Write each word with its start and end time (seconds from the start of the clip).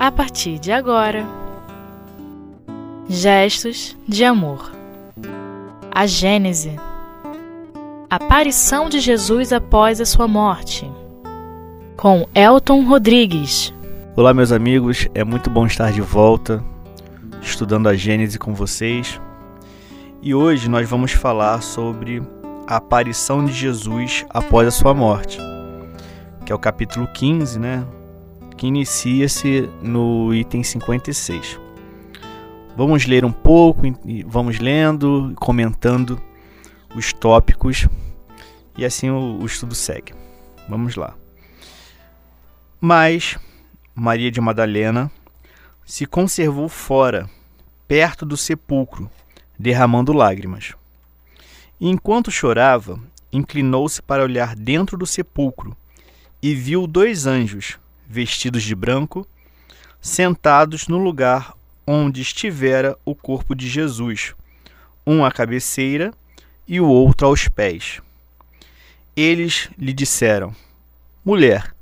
a 0.00 0.10
partir 0.10 0.58
de 0.58 0.72
agora. 0.72 1.26
Gestos 3.06 3.94
de 4.08 4.24
amor. 4.24 4.72
A 5.90 6.06
Gênese. 6.06 6.74
Aparição 8.08 8.88
de 8.88 8.98
Jesus 8.98 9.52
após 9.52 10.00
a 10.00 10.06
sua 10.06 10.26
morte. 10.26 10.90
Com 11.98 12.26
Elton 12.34 12.86
Rodrigues. 12.86 13.74
Olá, 14.16 14.32
meus 14.32 14.52
amigos, 14.52 15.06
é 15.14 15.22
muito 15.22 15.50
bom 15.50 15.66
estar 15.66 15.92
de 15.92 16.00
volta 16.00 16.64
estudando 17.42 17.86
a 17.86 17.94
Gênese 17.94 18.38
com 18.38 18.54
vocês. 18.54 19.20
E 20.22 20.34
hoje 20.34 20.70
nós 20.70 20.88
vamos 20.88 21.12
falar 21.12 21.60
sobre 21.60 22.22
a 22.66 22.76
aparição 22.76 23.44
de 23.44 23.52
Jesus 23.52 24.24
após 24.30 24.66
a 24.66 24.70
sua 24.70 24.94
morte, 24.94 25.38
que 26.46 26.52
é 26.52 26.54
o 26.54 26.58
capítulo 26.58 27.06
15, 27.06 27.58
né? 27.58 27.84
Que 28.60 28.66
inicia-se 28.66 29.70
no 29.80 30.34
item 30.34 30.62
56. 30.62 31.58
Vamos 32.76 33.06
ler 33.06 33.24
um 33.24 33.32
pouco, 33.32 33.80
vamos 34.26 34.58
lendo, 34.58 35.32
comentando 35.36 36.20
os 36.94 37.10
tópicos 37.10 37.88
e 38.76 38.84
assim 38.84 39.08
o, 39.08 39.38
o 39.40 39.46
estudo 39.46 39.74
segue. 39.74 40.12
Vamos 40.68 40.94
lá. 40.94 41.14
Mas 42.78 43.38
Maria 43.94 44.30
de 44.30 44.42
Madalena 44.42 45.10
se 45.86 46.04
conservou 46.04 46.68
fora, 46.68 47.30
perto 47.88 48.26
do 48.26 48.36
sepulcro, 48.36 49.10
derramando 49.58 50.12
lágrimas. 50.12 50.74
E 51.80 51.88
enquanto 51.88 52.30
chorava, 52.30 53.00
inclinou-se 53.32 54.02
para 54.02 54.22
olhar 54.22 54.54
dentro 54.54 54.98
do 54.98 55.06
sepulcro 55.06 55.74
e 56.42 56.54
viu 56.54 56.86
dois 56.86 57.24
anjos, 57.24 57.78
vestidos 58.10 58.64
de 58.64 58.74
branco, 58.74 59.24
sentados 60.00 60.88
no 60.88 60.98
lugar 60.98 61.54
onde 61.86 62.20
estivera 62.20 62.98
o 63.04 63.14
corpo 63.14 63.54
de 63.54 63.68
Jesus, 63.68 64.34
um 65.06 65.24
à 65.24 65.30
cabeceira 65.30 66.12
e 66.66 66.80
o 66.80 66.88
outro 66.88 67.28
aos 67.28 67.46
pés. 67.46 68.02
Eles 69.16 69.68
lhe 69.78 69.92
disseram: 69.92 70.52
Mulher, 71.24 71.72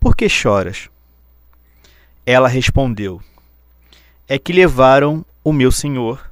por 0.00 0.16
que 0.16 0.28
choras? 0.28 0.90
Ela 2.24 2.48
respondeu: 2.48 3.22
É 4.26 4.40
que 4.40 4.52
levaram 4.52 5.24
o 5.44 5.52
meu 5.52 5.70
senhor 5.70 6.28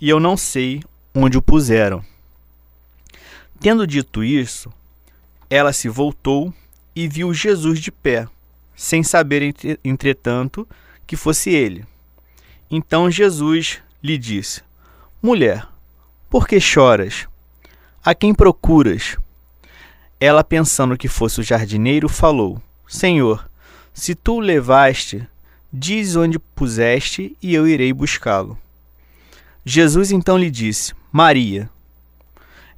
e 0.00 0.08
eu 0.08 0.20
não 0.20 0.36
sei 0.36 0.84
onde 1.12 1.36
o 1.36 1.42
puseram. 1.42 2.04
Tendo 3.58 3.88
dito 3.88 4.22
isso, 4.22 4.72
ela 5.50 5.72
se 5.72 5.88
voltou 5.88 6.54
e 6.94 7.08
viu 7.08 7.34
Jesus 7.34 7.80
de 7.80 7.90
pé, 7.90 8.28
sem 8.76 9.02
saber, 9.02 9.54
entretanto, 9.84 10.66
que 11.06 11.16
fosse 11.16 11.50
ele. 11.50 11.84
Então 12.70 13.10
Jesus 13.10 13.80
lhe 14.02 14.18
disse: 14.18 14.62
Mulher, 15.22 15.66
por 16.28 16.46
que 16.46 16.58
choras? 16.58 17.26
A 18.04 18.14
quem 18.14 18.34
procuras? 18.34 19.16
Ela, 20.20 20.42
pensando 20.42 20.96
que 20.96 21.08
fosse 21.08 21.40
o 21.40 21.44
jardineiro, 21.44 22.08
falou: 22.08 22.60
Senhor, 22.88 23.48
se 23.92 24.14
tu 24.14 24.34
o 24.34 24.40
levaste, 24.40 25.26
diz 25.72 26.16
onde 26.16 26.38
puseste 26.38 27.36
e 27.42 27.54
eu 27.54 27.66
irei 27.66 27.92
buscá-lo. 27.92 28.58
Jesus 29.64 30.10
então 30.10 30.36
lhe 30.36 30.50
disse: 30.50 30.92
Maria. 31.12 31.70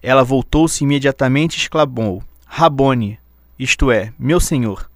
Ela 0.02 0.22
voltou-se 0.22 0.84
imediatamente 0.84 1.56
e 1.56 1.60
exclamou: 1.60 2.22
Rabone, 2.44 3.18
isto 3.58 3.90
é, 3.90 4.12
meu 4.18 4.38
senhor. 4.38 4.88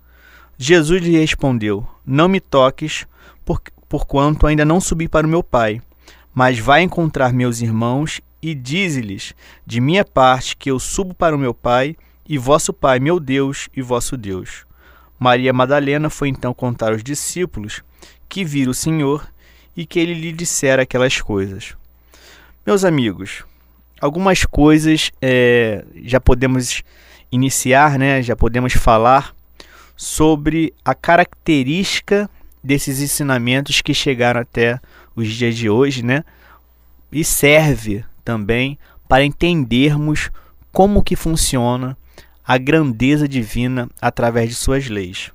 Jesus 0.63 1.01
lhe 1.03 1.19
respondeu: 1.19 1.89
Não 2.05 2.29
me 2.29 2.39
toques, 2.39 3.07
por, 3.47 3.63
porquanto 3.89 4.47
ainda 4.47 4.63
não 4.63 4.79
subi 4.79 5.09
para 5.09 5.27
o 5.27 5.31
meu 5.31 5.43
Pai. 5.43 5.81
Mas 6.35 6.59
vai 6.59 6.83
encontrar 6.83 7.33
meus 7.33 7.63
irmãos 7.63 8.21
e 8.43 8.55
dize-lhes, 8.55 9.35
de 9.67 9.81
minha 9.81 10.05
parte, 10.05 10.55
que 10.55 10.71
eu 10.71 10.79
subo 10.79 11.15
para 11.15 11.35
o 11.35 11.39
meu 11.39 11.55
Pai 11.55 11.97
e 12.29 12.37
vosso 12.37 12.75
Pai, 12.75 13.01
meu 13.01 13.19
Deus 13.19 13.71
e 13.75 13.81
vosso 13.81 14.19
Deus. 14.19 14.67
Maria 15.19 15.51
Madalena 15.51 16.11
foi 16.11 16.29
então 16.29 16.53
contar 16.53 16.93
aos 16.93 17.03
discípulos 17.03 17.83
que 18.29 18.45
viram 18.45 18.73
o 18.73 18.75
Senhor 18.75 19.27
e 19.75 19.87
que 19.87 19.99
ele 19.99 20.13
lhe 20.13 20.31
dissera 20.31 20.83
aquelas 20.83 21.23
coisas. 21.23 21.75
Meus 22.67 22.85
amigos, 22.85 23.45
algumas 23.99 24.45
coisas 24.45 25.11
é, 25.23 25.87
já 26.05 26.21
podemos 26.21 26.83
iniciar, 27.33 27.99
né? 27.99 28.21
já 28.21 28.37
podemos 28.37 28.75
falar 28.75 29.35
sobre 30.01 30.73
a 30.83 30.95
característica 30.95 32.31
desses 32.65 33.03
ensinamentos 33.03 33.83
que 33.83 33.93
chegaram 33.93 34.41
até 34.41 34.81
os 35.15 35.29
dias 35.29 35.55
de 35.55 35.69
hoje, 35.69 36.03
né? 36.03 36.25
E 37.13 37.23
serve 37.23 38.03
também 38.25 38.79
para 39.07 39.27
entendermos 39.27 40.31
como 40.73 41.03
que 41.03 41.15
funciona 41.15 41.99
a 42.43 42.57
grandeza 42.57 43.29
divina 43.29 43.91
através 44.01 44.49
de 44.49 44.55
suas 44.55 44.89
leis. 44.89 45.33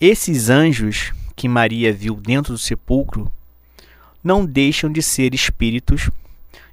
Esses 0.00 0.48
anjos 0.48 1.12
que 1.34 1.48
Maria 1.48 1.92
viu 1.92 2.14
dentro 2.14 2.52
do 2.52 2.58
sepulcro 2.60 3.30
não 4.22 4.46
deixam 4.46 4.88
de 4.88 5.02
ser 5.02 5.34
espíritos, 5.34 6.08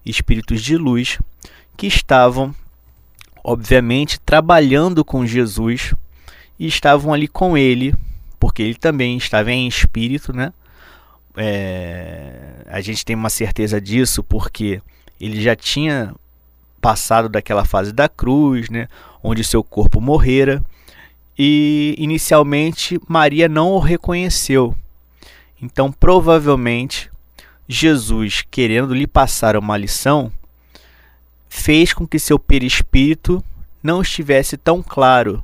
espíritos 0.06 0.62
de 0.62 0.78
luz, 0.78 1.18
que 1.76 1.88
estavam, 1.88 2.54
obviamente, 3.44 4.20
trabalhando 4.20 5.04
com 5.04 5.26
Jesus 5.26 5.96
e 6.60 6.68
estavam 6.68 7.14
ali 7.14 7.28
com 7.28 7.58
ele, 7.58 7.94
porque 8.40 8.62
ele 8.62 8.76
também 8.76 9.18
estava 9.18 9.52
em 9.52 9.68
espírito, 9.68 10.34
né? 10.34 10.54
É, 11.36 12.66
a 12.68 12.82
gente 12.82 13.06
tem 13.06 13.16
uma 13.16 13.30
certeza 13.30 13.80
disso 13.80 14.24
porque 14.24 14.82
ele 15.22 15.42
já 15.42 15.56
tinha 15.56 16.16
passado 16.82 17.30
daquela 17.30 17.66
fase 17.66 17.92
da 17.92 18.10
cruz, 18.10 18.70
né, 18.70 18.88
onde 19.22 19.44
seu 19.44 19.64
corpo 19.64 20.00
morrera, 20.00 20.64
e 21.38 21.96
inicialmente 21.98 23.00
Maria 23.08 23.48
não 23.48 23.72
o 23.72 23.80
reconheceu. 23.80 24.76
Então, 25.62 25.92
provavelmente, 25.92 27.12
Jesus, 27.68 28.44
querendo 28.50 28.94
lhe 28.94 29.06
passar 29.06 29.56
uma 29.58 29.78
lição, 29.78 30.32
fez 31.50 31.94
com 31.94 32.08
que 32.08 32.20
seu 32.20 32.40
perispírito 32.40 33.44
não 33.84 34.02
estivesse 34.02 34.58
tão 34.58 34.82
claro 34.82 35.44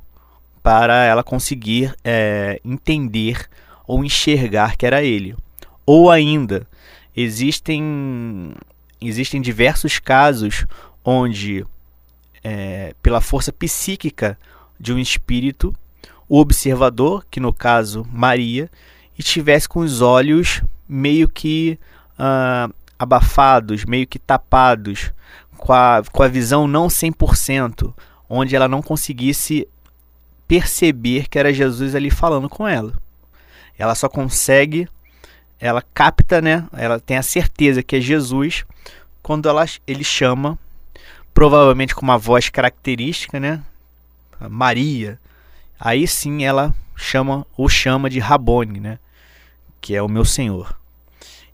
para 0.64 1.04
ela 1.04 1.22
conseguir 1.22 1.94
é, 2.02 2.58
entender 2.64 3.46
ou 3.86 4.02
enxergar 4.02 4.78
que 4.78 4.86
era 4.86 5.02
ele. 5.02 5.36
Ou 5.84 6.10
ainda, 6.10 6.66
existem, 7.14 8.54
existem 8.98 9.42
diversos 9.42 9.98
casos 9.98 10.64
onde, 11.04 11.66
é, 12.42 12.94
pela 13.02 13.20
força 13.20 13.52
psíquica 13.52 14.38
de 14.80 14.90
um 14.90 14.98
espírito, 14.98 15.76
o 16.26 16.40
observador, 16.40 17.26
que 17.30 17.40
no 17.40 17.52
caso 17.52 18.06
Maria, 18.10 18.70
estivesse 19.18 19.68
com 19.68 19.80
os 19.80 20.00
olhos 20.00 20.62
meio 20.88 21.28
que 21.28 21.78
uh, 22.18 22.72
abafados, 22.98 23.84
meio 23.84 24.06
que 24.06 24.18
tapados, 24.18 25.12
com 25.58 25.74
a, 25.74 26.02
com 26.10 26.22
a 26.22 26.28
visão 26.28 26.66
não 26.66 26.86
100%, 26.86 27.92
onde 28.30 28.56
ela 28.56 28.66
não 28.66 28.80
conseguisse 28.80 29.68
perceber 30.46 31.28
que 31.28 31.38
era 31.38 31.52
Jesus 31.52 31.94
ali 31.94 32.10
falando 32.10 32.48
com 32.48 32.66
ela. 32.66 32.92
Ela 33.78 33.94
só 33.94 34.08
consegue, 34.08 34.88
ela 35.58 35.82
capta, 35.94 36.40
né? 36.40 36.66
Ela 36.72 37.00
tem 37.00 37.16
a 37.16 37.22
certeza 37.22 37.82
que 37.82 37.96
é 37.96 38.00
Jesus 38.00 38.64
quando 39.22 39.48
ela, 39.48 39.64
ele 39.86 40.04
chama, 40.04 40.58
provavelmente 41.32 41.94
com 41.94 42.02
uma 42.02 42.18
voz 42.18 42.48
característica, 42.48 43.40
né? 43.40 43.62
Maria. 44.50 45.18
Aí 45.80 46.06
sim 46.06 46.44
ela 46.44 46.74
chama 46.94 47.46
o 47.56 47.68
chama 47.68 48.08
de 48.10 48.18
Rabone, 48.18 48.80
né? 48.80 48.98
Que 49.80 49.94
é 49.94 50.02
o 50.02 50.08
meu 50.08 50.24
Senhor. 50.24 50.78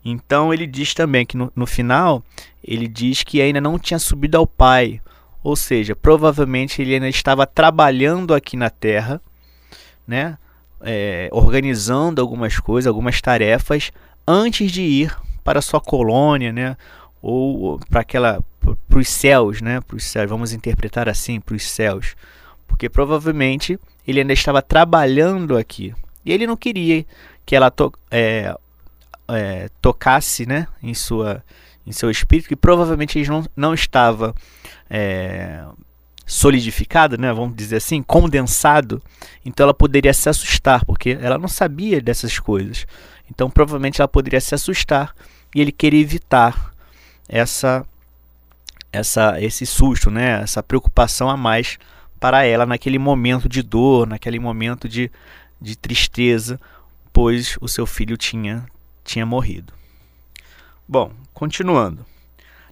Então 0.04 0.52
ele 0.52 0.66
diz 0.66 0.94
também 0.94 1.24
que 1.24 1.36
no, 1.36 1.52
no 1.54 1.66
final 1.66 2.22
ele 2.62 2.88
diz 2.88 3.22
que 3.22 3.40
ainda 3.40 3.60
não 3.60 3.78
tinha 3.78 3.98
subido 3.98 4.36
ao 4.36 4.46
Pai, 4.46 5.00
ou 5.42 5.56
seja, 5.56 5.96
provavelmente 5.96 6.82
ele 6.82 6.94
ainda 6.94 7.08
estava 7.08 7.46
trabalhando 7.46 8.34
aqui 8.34 8.56
na 8.56 8.70
Terra, 8.70 9.20
né? 10.06 10.36
É, 10.82 11.28
organizando 11.30 12.22
algumas 12.22 12.58
coisas, 12.58 12.86
algumas 12.86 13.20
tarefas 13.20 13.92
antes 14.26 14.72
de 14.72 14.80
ir 14.80 15.16
para 15.44 15.60
sua 15.60 15.80
colônia, 15.80 16.52
né? 16.52 16.76
Ou 17.22 17.78
para 17.90 18.00
aquela 18.00 18.42
para 18.88 18.98
os 18.98 19.08
céus, 19.08 19.60
né? 19.60 19.80
Para 19.80 19.96
os 19.96 20.04
céus, 20.04 20.28
vamos 20.28 20.52
interpretar 20.52 21.08
assim, 21.08 21.40
para 21.40 21.54
os 21.54 21.68
céus, 21.68 22.14
porque 22.66 22.88
provavelmente 22.88 23.78
ele 24.06 24.20
ainda 24.20 24.32
estava 24.32 24.62
trabalhando 24.62 25.56
aqui 25.56 25.94
e 26.24 26.32
ele 26.32 26.46
não 26.46 26.56
queria 26.56 27.04
que 27.46 27.56
ela 27.56 27.70
to, 27.70 27.92
é, 28.10 28.54
é, 29.28 29.68
tocasse 29.80 30.46
né, 30.46 30.66
em, 30.82 30.94
sua, 30.94 31.42
em 31.86 31.92
seu 31.92 32.10
espírito, 32.10 32.48
que 32.48 32.56
provavelmente 32.56 33.18
ele 33.18 33.28
não, 33.28 33.44
não 33.56 33.74
estava 33.74 34.34
é, 34.90 35.64
solidificado, 36.26 37.16
né, 37.16 37.32
vamos 37.32 37.56
dizer 37.56 37.76
assim, 37.76 38.02
condensado, 38.02 39.02
então 39.44 39.64
ela 39.64 39.74
poderia 39.74 40.12
se 40.12 40.28
assustar, 40.28 40.84
porque 40.84 41.18
ela 41.20 41.38
não 41.38 41.48
sabia 41.48 42.00
dessas 42.00 42.38
coisas. 42.38 42.86
Então 43.30 43.48
provavelmente 43.50 44.00
ela 44.00 44.08
poderia 44.08 44.40
se 44.40 44.54
assustar 44.54 45.14
e 45.54 45.60
ele 45.60 45.72
queria 45.72 46.00
evitar 46.00 46.72
essa 47.28 47.86
essa 48.92 49.40
esse 49.40 49.64
susto, 49.64 50.10
né, 50.10 50.42
essa 50.42 50.62
preocupação 50.62 51.30
a 51.30 51.36
mais 51.36 51.78
para 52.18 52.44
ela 52.44 52.66
naquele 52.66 52.98
momento 52.98 53.48
de 53.48 53.62
dor, 53.62 54.06
naquele 54.06 54.38
momento 54.38 54.88
de, 54.88 55.10
de 55.60 55.76
tristeza, 55.76 56.60
pois 57.12 57.56
o 57.60 57.68
seu 57.68 57.86
filho 57.86 58.16
tinha 58.16 58.66
tinha 59.04 59.24
morrido. 59.24 59.72
Bom, 60.86 61.12
continuando. 61.32 62.04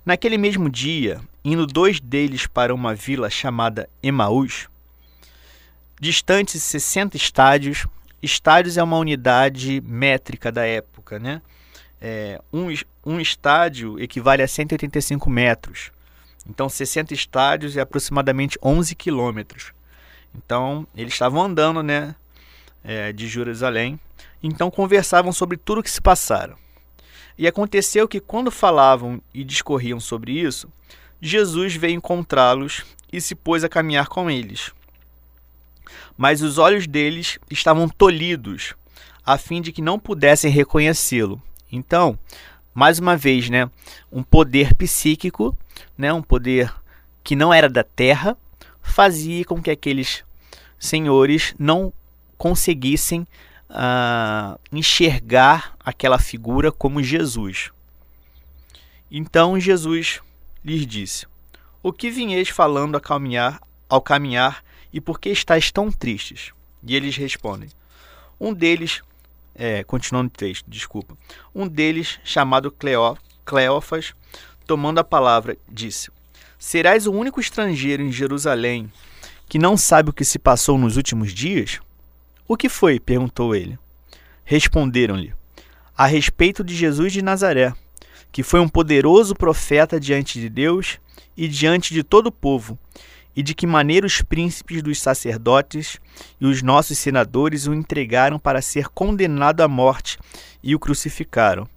Naquele 0.05 0.39
mesmo 0.39 0.71
dia, 0.71 1.21
indo 1.53 1.67
dois 1.67 1.99
deles 1.99 2.47
para 2.47 2.75
uma 2.75 2.95
vila 2.95 3.31
chamada 3.31 3.89
Emaús, 4.03 4.69
distantes 5.99 6.63
60 6.63 7.17
estádios. 7.17 7.87
Estádios 8.23 8.77
é 8.77 8.83
uma 8.83 8.99
unidade 8.99 9.81
métrica 9.81 10.53
da 10.53 10.67
época, 10.67 11.19
né? 11.19 11.41
É, 12.01 12.41
um, 12.53 12.67
um 13.05 13.21
estádio 13.21 13.99
equivale 13.99 14.43
a 14.43 14.49
185 14.49 15.31
metros. 15.31 15.91
Então, 16.49 16.69
60 16.69 17.15
estádios 17.15 17.77
é 17.77 17.81
aproximadamente 17.81 18.59
11 18.63 18.95
quilômetros. 18.95 19.73
Então, 20.35 20.87
eles 20.95 21.15
estavam 21.15 21.43
andando, 21.43 21.83
né? 21.83 22.15
É, 22.85 23.13
de 23.13 23.27
Jerusalém. 23.27 23.99
Então, 24.43 24.71
conversavam 24.71 25.33
sobre 25.33 25.57
tudo 25.57 25.81
o 25.81 25.83
que 25.83 25.91
se 25.91 26.01
passara. 26.01 26.57
E 27.37 27.47
aconteceu 27.47 28.07
que, 28.07 28.21
quando 28.21 28.51
falavam 28.51 29.21
e 29.33 29.45
discorriam 29.45 30.01
sobre 30.01 30.33
isso, 30.33 30.69
Jesus 31.21 31.75
veio 31.75 31.97
encontrá-los 31.97 32.85
e 33.13 33.21
se 33.21 33.35
pôs 33.35 33.65
a 33.65 33.69
caminhar 33.69 34.09
com 34.09 34.31
eles. 34.31 34.71
Mas 36.17 36.43
os 36.43 36.59
olhos 36.59 36.87
deles 36.87 37.39
estavam 37.51 37.89
tolhidos, 37.89 38.75
a 39.25 39.39
fim 39.39 39.61
de 39.61 39.73
que 39.73 39.83
não 39.83 39.99
pudessem 39.99 40.51
reconhecê-lo. 40.51 41.41
Então, 41.71 42.19
mais 42.75 42.99
uma 42.99 43.17
vez, 43.17 43.51
né, 43.51 43.71
um 44.11 44.23
poder 44.23 44.75
psíquico, 44.75 45.57
né, 45.97 46.13
um 46.13 46.23
poder 46.23 46.73
que 47.25 47.35
não 47.37 47.53
era 47.53 47.69
da 47.69 47.83
terra, 47.85 48.37
fazia 48.81 49.45
com 49.45 49.61
que 49.61 49.71
aqueles 49.71 50.25
senhores 50.79 51.55
não 51.59 51.93
conseguissem 52.37 53.27
uh, 53.69 54.59
enxergar 54.73 55.77
aquela 55.81 56.19
figura 56.19 56.71
como 56.71 57.03
Jesus. 57.03 57.71
Então 59.11 59.59
Jesus 59.59 60.21
lhes 60.69 60.87
disse: 60.87 61.27
O 61.83 61.93
que 61.93 62.11
vinheis 62.11 62.51
falando 62.51 62.97
a 62.97 63.01
caminhar, 63.01 63.61
ao 63.89 64.03
caminhar 64.03 64.63
e 64.93 65.01
por 65.01 65.19
que 65.19 65.31
estáis 65.31 65.73
tão 65.73 65.91
tristes? 65.91 66.53
E 66.87 66.95
eles 66.95 67.17
respondem: 67.17 67.71
Um 68.39 68.53
deles, 68.53 69.03
é, 69.55 69.83
continuando 69.83 70.29
o 70.29 70.37
texto, 70.37 70.67
desculpa, 70.69 71.17
um 71.55 71.67
deles, 71.67 72.21
chamado 72.23 72.71
Cleó, 72.71 73.17
Cleófas, 73.45 74.15
tomando 74.67 74.99
a 74.99 75.05
palavra, 75.05 75.57
disse: 75.69 76.11
Serás 76.59 77.07
o 77.07 77.13
único 77.13 77.41
estrangeiro 77.41 78.03
em 78.03 78.13
Jerusalém 78.13 78.93
que 79.49 79.59
não 79.59 79.77
sabe 79.79 80.11
o 80.11 80.13
que 80.13 80.25
se 80.25 80.39
passou 80.39 80.77
nos 80.77 80.99
últimos 80.99 81.33
dias? 81.33 81.81
O 82.47 82.57
que 82.57 82.69
foi? 82.69 83.01
perguntou 83.01 83.55
ele. 83.55 83.79
Responderam-lhe: 84.45 85.33
A 85.97 86.07
respeito 86.07 86.63
de 86.63 86.75
Jesus 86.75 87.13
de 87.13 87.23
Nazaré, 87.23 87.73
que 88.33 88.43
foi 88.43 88.61
um 88.61 88.69
poderoso 88.69 89.35
profeta 89.35 89.99
diante 89.99 90.41
de 90.41 90.49
Deus 90.49 90.99
e 91.37 91.49
diante 91.49 91.95
de 91.95 92.03
todo 92.03 92.29
o 92.29 92.33
povo, 92.33 92.79
e 93.35 93.43
de 93.43 93.55
que 93.55 93.67
maneira 93.67 94.07
os 94.07 94.21
príncipes 94.21 94.83
dos 94.83 95.01
sacerdotes 95.01 96.01
e 96.41 96.47
os 96.47 96.63
nossos 96.63 96.99
senadores 96.99 97.67
o 97.67 97.75
entregaram 97.75 98.39
para 98.39 98.61
ser 98.61 98.89
condenado 98.89 99.61
à 99.61 99.69
morte 99.69 100.19
e 100.63 100.75
o 100.75 100.79
crucificaram. 100.79 101.69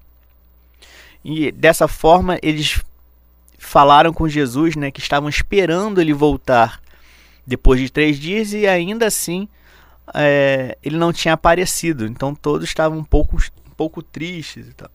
E 1.24 1.52
dessa 1.52 1.88
forma 1.88 2.40
eles 2.42 2.82
falaram 3.60 4.12
com 4.12 4.28
Jesus, 4.28 4.76
né, 4.76 4.90
que 4.90 5.00
estavam 5.00 5.30
esperando 5.30 6.02
ele 6.02 6.14
voltar 6.14 6.82
depois 7.46 7.80
de 7.80 7.92
três 7.92 8.20
dias 8.20 8.54
e 8.54 8.66
ainda 8.66 9.06
assim 9.06 9.48
é, 10.14 10.78
ele 10.84 10.98
não 10.98 11.14
tinha 11.14 11.36
aparecido, 11.36 12.06
então 12.06 12.34
todos 12.34 12.68
estavam 12.68 12.98
um 12.98 13.04
pouco, 13.04 13.38
um 13.38 13.74
pouco 13.78 14.02
tristes 14.02 14.68
e 14.68 14.74
tal. 14.74 14.90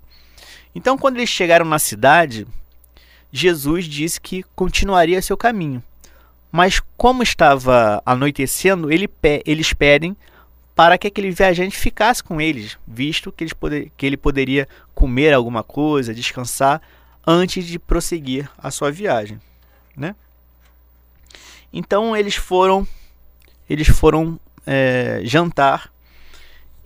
Então, 0.76 0.98
quando 0.98 1.16
eles 1.16 1.30
chegaram 1.30 1.64
na 1.64 1.78
cidade, 1.78 2.46
Jesus 3.32 3.86
disse 3.86 4.20
que 4.20 4.42
continuaria 4.54 5.22
seu 5.22 5.34
caminho. 5.34 5.82
Mas 6.52 6.82
como 6.98 7.22
estava 7.22 8.02
anoitecendo, 8.04 8.92
ele, 8.92 9.08
eles 9.46 9.72
pedem 9.72 10.14
para 10.74 10.98
que 10.98 11.06
aquele 11.06 11.30
viajante 11.30 11.74
ficasse 11.78 12.22
com 12.22 12.42
eles, 12.42 12.76
visto 12.86 13.32
que, 13.32 13.44
eles 13.44 13.54
poder, 13.54 13.90
que 13.96 14.04
ele 14.04 14.18
poderia 14.18 14.68
comer 14.94 15.32
alguma 15.32 15.62
coisa, 15.62 16.12
descansar 16.12 16.82
antes 17.26 17.64
de 17.64 17.78
prosseguir 17.78 18.46
a 18.58 18.70
sua 18.70 18.92
viagem, 18.92 19.40
né? 19.96 20.14
Então 21.72 22.14
eles 22.14 22.36
foram, 22.36 22.86
eles 23.68 23.88
foram 23.88 24.38
é, 24.66 25.22
jantar 25.24 25.90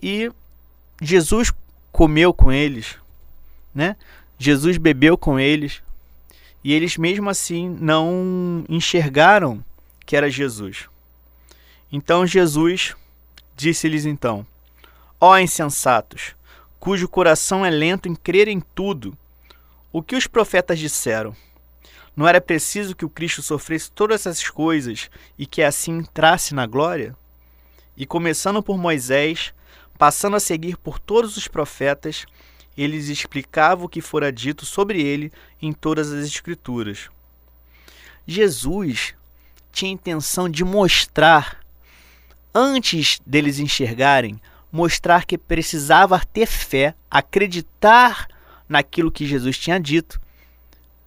e 0.01 0.31
Jesus 1.01 1.51
comeu 1.91 2.33
com 2.33 2.53
eles, 2.53 3.00
né? 3.73 3.95
Jesus 4.37 4.77
bebeu 4.77 5.17
com 5.17 5.39
eles 5.39 5.81
e 6.63 6.73
eles 6.73 6.97
mesmo 6.97 7.29
assim 7.29 7.69
não 7.69 8.65
enxergaram 8.69 9.63
que 10.05 10.15
era 10.15 10.29
Jesus. 10.29 10.89
Então 11.91 12.25
Jesus 12.25 12.95
disse-lhes 13.55 14.05
então: 14.05 14.45
Ó 15.19 15.37
insensatos, 15.37 16.35
cujo 16.79 17.07
coração 17.07 17.65
é 17.65 17.69
lento 17.69 18.07
em 18.07 18.15
crer 18.15 18.47
em 18.47 18.59
tudo, 18.59 19.17
o 19.91 20.01
que 20.01 20.15
os 20.15 20.27
profetas 20.27 20.79
disseram? 20.79 21.35
Não 22.15 22.27
era 22.27 22.41
preciso 22.41 22.95
que 22.95 23.05
o 23.05 23.09
Cristo 23.09 23.41
sofresse 23.41 23.91
todas 23.91 24.25
essas 24.25 24.49
coisas 24.49 25.09
e 25.37 25.45
que 25.45 25.61
assim 25.61 25.99
entrasse 25.99 26.53
na 26.53 26.65
glória? 26.65 27.15
E 27.95 28.05
começando 28.05 28.61
por 28.61 28.77
Moisés, 28.77 29.53
passando 29.97 30.35
a 30.35 30.39
seguir 30.39 30.77
por 30.77 30.99
todos 30.99 31.37
os 31.37 31.47
profetas, 31.47 32.25
eles 32.77 33.07
explicavam 33.07 33.85
o 33.85 33.89
que 33.89 34.01
fora 34.01 34.31
dito 34.31 34.65
sobre 34.65 35.01
ele 35.01 35.31
em 35.61 35.73
todas 35.73 36.11
as 36.11 36.25
Escrituras. 36.25 37.09
Jesus 38.25 39.13
tinha 39.71 39.91
a 39.91 39.93
intenção 39.93 40.49
de 40.49 40.63
mostrar, 40.63 41.59
antes 42.53 43.19
deles 43.25 43.59
enxergarem, 43.59 44.39
mostrar 44.71 45.25
que 45.25 45.37
precisava 45.37 46.19
ter 46.33 46.45
fé, 46.45 46.95
acreditar 47.09 48.27
naquilo 48.67 49.11
que 49.11 49.25
Jesus 49.25 49.57
tinha 49.57 49.79
dito, 49.79 50.19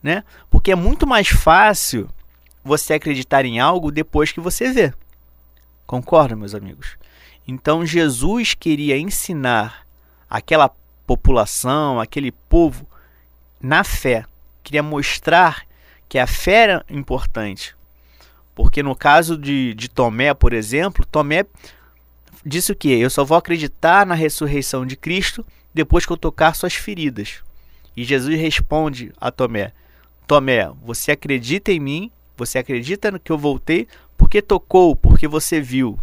né? 0.02 0.22
Porque 0.50 0.72
é 0.72 0.74
muito 0.74 1.06
mais 1.06 1.28
fácil 1.28 2.08
você 2.62 2.94
acreditar 2.94 3.44
em 3.44 3.58
algo 3.58 3.90
depois 3.90 4.32
que 4.32 4.40
você 4.40 4.70
vê. 4.70 4.92
Concorda, 5.86 6.36
meus 6.36 6.54
amigos? 6.54 6.96
Então 7.46 7.84
Jesus 7.84 8.54
queria 8.54 8.98
ensinar 8.98 9.86
aquela 10.28 10.70
população, 11.06 12.00
aquele 12.00 12.32
povo, 12.32 12.86
na 13.60 13.84
fé. 13.84 14.24
Queria 14.62 14.82
mostrar 14.82 15.64
que 16.08 16.18
a 16.18 16.26
fé 16.26 16.62
era 16.64 16.86
importante. 16.88 17.74
Porque 18.54 18.82
no 18.82 18.94
caso 18.94 19.36
de, 19.36 19.74
de 19.74 19.88
Tomé, 19.88 20.32
por 20.32 20.52
exemplo, 20.52 21.04
Tomé 21.04 21.44
disse 22.44 22.72
o 22.72 22.76
que? 22.76 22.88
Eu 22.88 23.10
só 23.10 23.24
vou 23.24 23.36
acreditar 23.36 24.06
na 24.06 24.14
ressurreição 24.14 24.86
de 24.86 24.96
Cristo 24.96 25.44
depois 25.72 26.06
que 26.06 26.12
eu 26.12 26.16
tocar 26.16 26.54
suas 26.54 26.74
feridas. 26.74 27.42
E 27.96 28.04
Jesus 28.04 28.38
responde 28.38 29.12
a 29.20 29.30
Tomé: 29.30 29.72
Tomé, 30.26 30.70
você 30.82 31.12
acredita 31.12 31.72
em 31.72 31.80
mim? 31.80 32.10
Você 32.36 32.58
acredita 32.58 33.10
no 33.10 33.20
que 33.20 33.30
eu 33.30 33.38
voltei? 33.38 33.88
Porque 34.16 34.42
tocou, 34.42 34.94
porque 34.94 35.26
você 35.28 35.60
viu. 35.60 35.98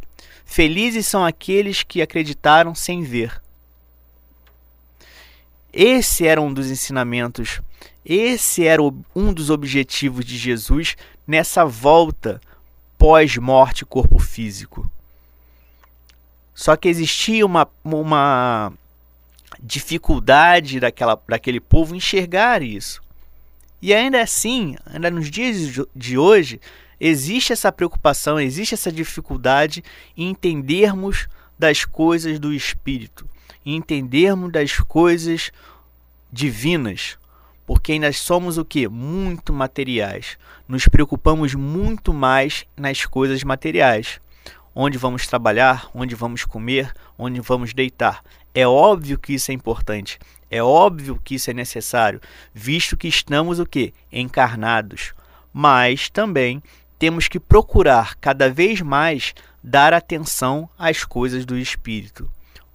Felizes 0.45 1.07
são 1.07 1.25
aqueles 1.25 1.83
que 1.83 2.01
acreditaram 2.01 2.75
sem 2.75 3.03
ver. 3.03 3.41
Esse 5.73 6.27
era 6.27 6.41
um 6.41 6.53
dos 6.53 6.69
ensinamentos, 6.69 7.61
esse 8.05 8.65
era 8.65 8.81
um 9.15 9.33
dos 9.33 9.49
objetivos 9.49 10.25
de 10.25 10.37
Jesus 10.37 10.95
nessa 11.25 11.63
volta 11.65 12.41
pós-morte 12.97 13.85
corpo 13.85 14.19
físico. 14.19 14.89
Só 16.53 16.75
que 16.75 16.89
existia 16.89 17.45
uma, 17.45 17.67
uma 17.83 18.73
dificuldade 19.61 20.79
daquela, 20.79 21.19
daquele 21.27 21.59
povo 21.59 21.95
enxergar 21.95 22.61
isso. 22.61 23.01
E 23.81 23.93
ainda 23.93 24.21
assim, 24.21 24.75
ainda 24.85 25.09
nos 25.09 25.31
dias 25.31 25.83
de 25.95 26.17
hoje, 26.17 26.61
existe 26.99 27.51
essa 27.51 27.71
preocupação, 27.71 28.39
existe 28.39 28.75
essa 28.75 28.91
dificuldade 28.91 29.83
em 30.15 30.29
entendermos 30.29 31.27
das 31.57 31.83
coisas 31.83 32.39
do 32.39 32.53
Espírito, 32.53 33.27
em 33.65 33.75
entendermos 33.75 34.51
das 34.51 34.79
coisas 34.79 35.51
divinas, 36.31 37.17
Porque 37.65 37.93
ainda 37.93 38.11
somos 38.11 38.57
o 38.57 38.65
que? 38.65 38.87
Muito 38.87 39.53
materiais. 39.53 40.37
Nos 40.67 40.87
preocupamos 40.87 41.53
muito 41.55 42.13
mais 42.13 42.65
nas 42.75 43.05
coisas 43.05 43.43
materiais. 43.43 44.19
Onde 44.75 44.97
vamos 44.97 45.25
trabalhar, 45.27 45.89
onde 45.93 46.13
vamos 46.15 46.43
comer, 46.43 46.93
onde 47.17 47.39
vamos 47.39 47.73
deitar. 47.73 48.23
É 48.53 48.67
óbvio 48.67 49.17
que 49.17 49.33
isso 49.33 49.51
é 49.51 49.53
importante. 49.53 50.19
É 50.49 50.61
óbvio 50.61 51.17
que 51.23 51.35
isso 51.35 51.49
é 51.49 51.53
necessário, 51.53 52.19
visto 52.53 52.97
que 52.97 53.07
estamos 53.07 53.57
o 53.57 53.65
que? 53.65 53.93
Encarnados. 54.11 55.13
Mas 55.53 56.09
também 56.09 56.61
temos 56.99 57.29
que 57.29 57.39
procurar 57.39 58.15
cada 58.17 58.49
vez 58.49 58.81
mais 58.81 59.33
dar 59.63 59.93
atenção 59.93 60.69
às 60.77 61.05
coisas 61.05 61.45
do 61.45 61.57
espírito, 61.57 62.29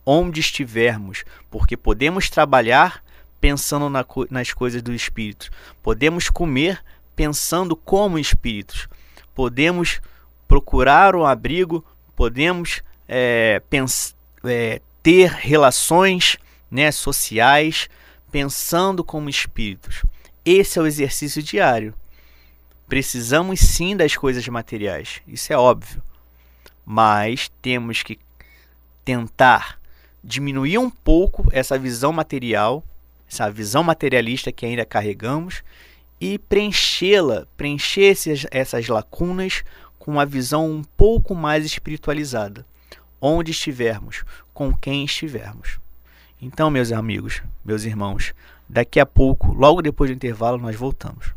onde 0.07 0.39
estivermos, 0.39 1.25
porque 1.51 1.77
podemos 1.77 2.31
trabalhar 2.31 3.03
pensando 3.41 3.91
na, 3.91 4.07
nas 4.31 4.53
coisas 4.53 4.81
do 4.81 4.95
espírito, 4.95 5.51
podemos 5.83 6.31
comer 6.31 6.83
pensando 7.17 7.75
como 7.75 8.19
espíritos, 8.19 8.89
podemos 9.35 10.01
procurar 10.47 11.17
um 11.17 11.27
abrigo, 11.27 11.85
podemos 12.15 12.83
é, 13.09 13.61
é, 14.45 14.81
ter 15.03 15.31
relações 15.31 16.37
né, 16.71 16.93
sociais 16.93 17.89
pensando 18.31 19.03
como 19.03 19.29
espíritos. 19.29 20.03
Esse 20.45 20.79
é 20.79 20.83
o 20.83 20.87
exercício 20.87 21.43
diário. 21.43 21.95
Precisamos 22.89 23.61
sim 23.61 23.97
das 23.97 24.17
coisas 24.17 24.47
materiais, 24.47 25.21
isso 25.27 25.53
é 25.53 25.57
óbvio. 25.57 26.01
Mas 26.85 27.51
temos 27.61 28.03
que 28.05 28.19
tentar 29.05 29.81
diminuir 30.26 30.76
um 30.78 30.90
pouco 30.90 31.47
essa 31.52 31.78
visão 31.78 32.12
material, 32.12 32.83
essa 33.30 33.49
visão 33.49 33.85
materialista 33.85 34.50
que 34.50 34.66
ainda 34.66 34.85
carregamos 34.85 35.62
e 36.21 36.37
preenchê-la, 36.37 37.47
preencher 37.56 38.02
esses, 38.02 38.45
essas 38.50 38.88
lacunas 38.88 39.62
com 39.99 40.11
uma 40.11 40.26
visão 40.26 40.68
um 40.68 40.83
pouco 40.83 41.35
mais 41.35 41.64
espiritualizada, 41.64 42.66
onde 43.21 43.52
estivermos, 43.52 44.25
com 44.52 44.75
quem 44.75 45.04
estivermos. 45.04 45.78
Então, 46.42 46.71
meus 46.71 46.90
amigos, 46.90 47.40
meus 47.64 47.85
irmãos, 47.85 48.35
daqui 48.68 48.99
a 48.99 49.06
pouco, 49.06 49.52
logo 49.52 49.80
depois 49.80 50.11
do 50.11 50.14
intervalo, 50.14 50.59
nós 50.59 50.75
voltamos. 50.75 51.36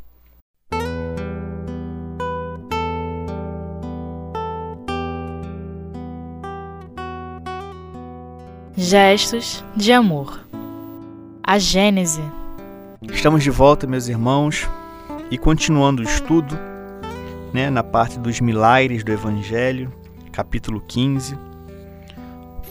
Gestos 8.82 9.62
de 9.76 9.92
amor. 9.92 10.48
A 11.44 11.60
Gênese. 11.60 12.22
Estamos 13.12 13.44
de 13.44 13.50
volta, 13.50 13.86
meus 13.86 14.08
irmãos, 14.08 14.70
e 15.30 15.38
continuando 15.38 16.02
o 16.02 16.06
estudo, 16.06 16.58
né, 17.54 17.70
na 17.70 17.84
parte 17.84 18.18
dos 18.18 18.40
milagres 18.40 19.04
do 19.04 19.12
Evangelho, 19.12 19.94
capítulo 20.32 20.80
15, 20.80 21.38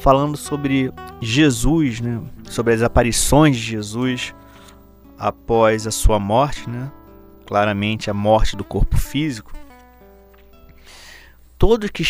falando 0.00 0.38
sobre 0.38 0.90
Jesus, 1.20 2.00
né, 2.00 2.22
sobre 2.48 2.72
as 2.72 2.80
aparições 2.80 3.54
de 3.54 3.62
Jesus 3.62 4.34
após 5.18 5.86
a 5.86 5.90
sua 5.90 6.18
morte, 6.18 6.70
né, 6.70 6.90
claramente 7.44 8.10
a 8.10 8.14
morte 8.14 8.56
do 8.56 8.64
corpo 8.64 8.96
físico. 8.96 9.52
Todos 11.58 11.90
que, 11.90 12.02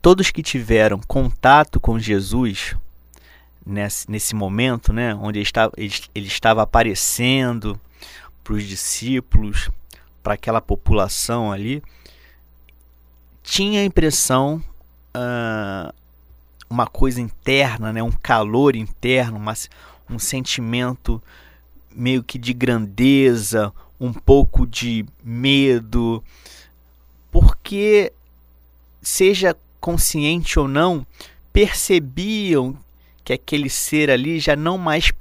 todos 0.00 0.30
que 0.30 0.40
tiveram 0.40 1.00
contato 1.08 1.80
com 1.80 1.98
Jesus 1.98 2.76
nesse, 3.64 4.10
nesse 4.10 4.34
momento, 4.34 4.92
né, 4.92 5.14
onde 5.14 5.38
ele 5.38 5.44
estava, 5.44 5.72
ele, 5.76 5.94
ele 6.14 6.26
estava 6.26 6.62
aparecendo 6.62 7.80
para 8.42 8.54
os 8.54 8.64
discípulos, 8.64 9.70
para 10.22 10.34
aquela 10.34 10.60
população 10.60 11.52
ali, 11.52 11.82
tinha 13.42 13.80
a 13.80 13.84
impressão 13.84 14.62
uh, 15.16 15.92
uma 16.68 16.86
coisa 16.86 17.20
interna, 17.20 17.92
né? 17.92 18.02
um 18.02 18.10
calor 18.10 18.76
interno, 18.76 19.38
uma, 19.38 19.54
um 20.08 20.18
sentimento 20.18 21.22
meio 21.90 22.22
que 22.22 22.38
de 22.38 22.52
grandeza, 22.52 23.72
um 23.98 24.12
pouco 24.12 24.66
de 24.66 25.04
medo, 25.24 26.22
porque, 27.30 28.12
seja 29.02 29.56
consciente 29.80 30.58
ou 30.58 30.68
não, 30.68 31.06
percebiam 31.52 32.76
que 33.28 33.32
aquele 33.34 33.68
ser 33.68 34.10
ali 34.10 34.40
já 34.40 34.56
não 34.56 34.78
mais 34.78 35.12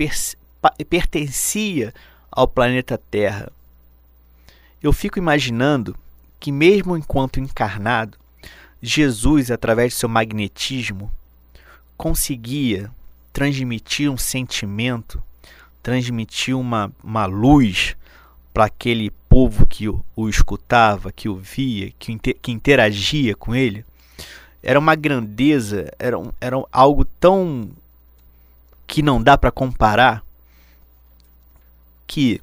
pertencia 0.90 1.94
ao 2.32 2.48
planeta 2.48 2.98
Terra. 2.98 3.52
Eu 4.82 4.94
fico 4.94 5.20
imaginando 5.20 5.94
que, 6.40 6.50
mesmo 6.50 6.96
enquanto 6.96 7.42
encarnado, 7.42 8.18
Jesus, 8.82 9.52
através 9.52 9.92
de 9.92 10.00
seu 10.00 10.08
magnetismo, 10.08 11.12
conseguia 11.98 12.90
transmitir 13.34 14.10
um 14.10 14.18
sentimento, 14.18 15.22
transmitir 15.84 16.58
uma, 16.58 16.90
uma 17.04 17.26
luz 17.26 17.98
para 18.54 18.68
aquele 18.68 19.12
povo 19.28 19.68
que 19.68 19.90
o, 19.90 20.02
o, 20.16 20.30
escutava, 20.30 21.12
que 21.12 21.28
o 21.28 21.36
via, 21.36 21.92
que, 22.00 22.18
que 22.18 22.54
interagia 22.54 23.36
com 23.36 23.54
ele, 23.54 23.84
era 24.64 24.80
uma 24.80 24.96
grandeza, 24.96 25.92
era, 26.00 26.18
um, 26.18 26.32
era 26.40 26.56
algo 26.72 27.04
tão 27.04 27.70
que 28.88 29.02
não 29.02 29.22
dá 29.22 29.38
para 29.38 29.52
comparar 29.52 30.24
que 32.08 32.42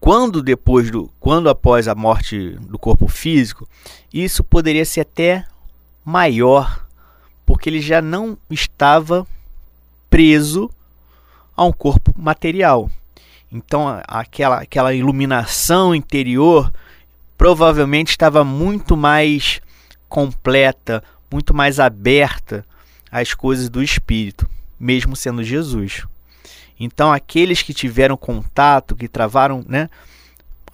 quando 0.00 0.42
depois 0.42 0.90
do 0.90 1.10
quando 1.20 1.48
após 1.48 1.86
a 1.86 1.94
morte 1.94 2.50
do 2.60 2.78
corpo 2.78 3.06
físico, 3.06 3.68
isso 4.12 4.42
poderia 4.42 4.84
ser 4.84 5.02
até 5.02 5.46
maior 6.04 6.84
porque 7.46 7.68
ele 7.68 7.80
já 7.80 8.00
não 8.00 8.36
estava 8.50 9.26
preso 10.08 10.70
a 11.56 11.64
um 11.64 11.72
corpo 11.72 12.12
material. 12.16 12.90
Então, 13.52 14.00
aquela, 14.08 14.62
aquela 14.62 14.94
iluminação 14.94 15.94
interior 15.94 16.72
provavelmente 17.36 18.10
estava 18.10 18.42
muito 18.42 18.96
mais 18.96 19.60
completa, 20.08 21.02
muito 21.30 21.54
mais 21.54 21.78
aberta 21.78 22.64
às 23.10 23.34
coisas 23.34 23.68
do 23.68 23.82
espírito, 23.82 24.48
mesmo 24.84 25.16
sendo 25.16 25.42
Jesus. 25.42 26.06
Então, 26.78 27.10
aqueles 27.10 27.62
que 27.62 27.72
tiveram 27.72 28.18
contato, 28.18 28.94
que 28.94 29.08
travaram 29.08 29.64
né, 29.66 29.88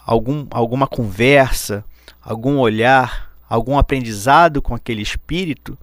algum, 0.04 0.48
alguma 0.50 0.88
conversa, 0.88 1.84
algum 2.20 2.58
olhar, 2.58 3.30
algum 3.48 3.78
aprendizado 3.78 4.60
com 4.60 4.74
aquele 4.74 5.00
espírito, 5.00 5.78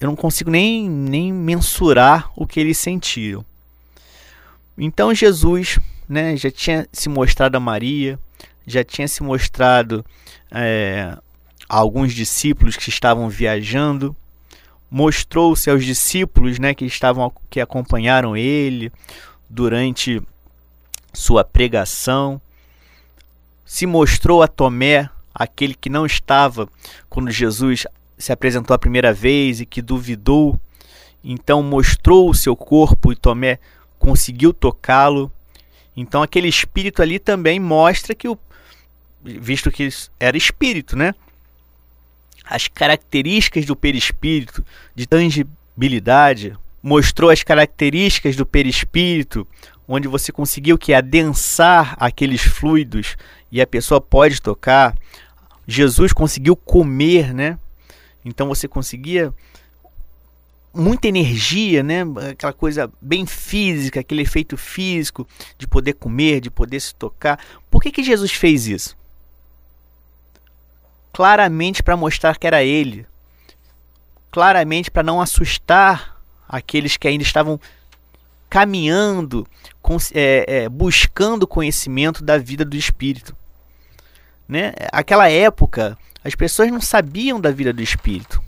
eu 0.00 0.06
não 0.06 0.14
consigo 0.14 0.50
nem, 0.50 0.88
nem 0.88 1.32
mensurar 1.32 2.30
o 2.36 2.46
que 2.46 2.60
eles 2.60 2.78
sentiram. 2.78 3.44
Então 4.78 5.12
Jesus 5.12 5.80
né, 6.08 6.36
já 6.36 6.50
tinha 6.50 6.86
se 6.92 7.08
mostrado 7.08 7.56
a 7.56 7.60
Maria, 7.60 8.20
já 8.64 8.84
tinha 8.84 9.08
se 9.08 9.20
mostrado 9.22 10.04
é, 10.48 11.16
a 11.68 11.76
alguns 11.76 12.12
discípulos 12.12 12.76
que 12.76 12.88
estavam 12.88 13.28
viajando, 13.28 14.16
mostrou-se 14.94 15.70
aos 15.70 15.86
discípulos 15.86 16.58
né, 16.58 16.74
que 16.74 16.84
estavam 16.84 17.32
que 17.48 17.62
acompanharam 17.62 18.36
ele 18.36 18.92
durante 19.48 20.20
sua 21.14 21.42
pregação, 21.42 22.38
se 23.64 23.86
mostrou 23.86 24.42
a 24.42 24.48
Tomé, 24.48 25.08
aquele 25.34 25.72
que 25.72 25.88
não 25.88 26.04
estava 26.04 26.68
quando 27.08 27.30
Jesus 27.30 27.86
se 28.18 28.32
apresentou 28.32 28.74
a 28.74 28.78
primeira 28.78 29.14
vez 29.14 29.62
e 29.62 29.66
que 29.66 29.80
duvidou, 29.80 30.60
então 31.24 31.62
mostrou 31.62 32.28
o 32.28 32.34
seu 32.34 32.54
corpo 32.54 33.10
e 33.10 33.16
Tomé 33.16 33.58
conseguiu 33.98 34.52
tocá-lo. 34.52 35.32
Então 35.96 36.22
aquele 36.22 36.48
espírito 36.48 37.00
ali 37.00 37.18
também 37.18 37.58
mostra 37.58 38.14
que 38.14 38.28
o 38.28 38.38
visto 39.24 39.70
que 39.70 39.88
era 40.20 40.36
espírito, 40.36 40.96
né? 40.96 41.14
As 42.44 42.68
características 42.68 43.64
do 43.64 43.76
perispírito 43.76 44.64
de 44.94 45.06
tangibilidade, 45.06 46.56
mostrou 46.82 47.30
as 47.30 47.42
características 47.42 48.34
do 48.34 48.44
perispírito, 48.44 49.46
onde 49.86 50.08
você 50.08 50.32
conseguiu 50.32 50.76
que 50.76 50.92
adensar 50.92 51.94
aqueles 51.98 52.42
fluidos 52.42 53.16
e 53.50 53.60
a 53.60 53.66
pessoa 53.66 54.00
pode 54.00 54.40
tocar. 54.40 54.96
Jesus 55.66 56.12
conseguiu 56.12 56.56
comer, 56.56 57.32
né? 57.32 57.58
Então 58.24 58.48
você 58.48 58.66
conseguia 58.66 59.32
muita 60.74 61.08
energia, 61.08 61.82
né? 61.82 62.02
Aquela 62.30 62.52
coisa 62.52 62.90
bem 63.00 63.26
física, 63.26 64.00
aquele 64.00 64.22
efeito 64.22 64.56
físico 64.56 65.26
de 65.58 65.66
poder 65.66 65.94
comer, 65.94 66.40
de 66.40 66.50
poder 66.50 66.80
se 66.80 66.94
tocar. 66.94 67.38
Por 67.70 67.82
que, 67.82 67.92
que 67.92 68.02
Jesus 68.02 68.32
fez 68.32 68.66
isso? 68.66 68.96
Claramente 71.12 71.82
para 71.82 71.96
mostrar 71.96 72.38
que 72.38 72.46
era 72.46 72.62
ele. 72.62 73.06
Claramente 74.30 74.90
para 74.90 75.02
não 75.02 75.20
assustar 75.20 76.20
aqueles 76.48 76.96
que 76.96 77.08
ainda 77.08 77.22
estavam 77.22 77.60
caminhando, 78.48 79.46
é, 80.14 80.44
é, 80.46 80.68
buscando 80.68 81.46
conhecimento 81.46 82.22
da 82.22 82.36
vida 82.36 82.64
do 82.64 82.76
Espírito. 82.76 83.34
Né? 84.46 84.74
Aquela 84.92 85.30
época, 85.30 85.96
as 86.22 86.34
pessoas 86.34 86.70
não 86.70 86.80
sabiam 86.80 87.40
da 87.40 87.50
vida 87.50 87.72
do 87.72 87.82
Espírito. 87.82 88.42